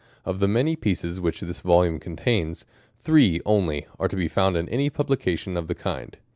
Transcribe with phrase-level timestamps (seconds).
[0.25, 2.65] Of tha many pieces which this volume contains,
[3.03, 6.17] three only are to be found in any publication of the kind.